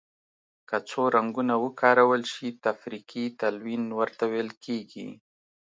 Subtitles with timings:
[0.69, 5.07] که څو رنګونه وکارول شي تفریقي تلوین ورته ویل کیږي.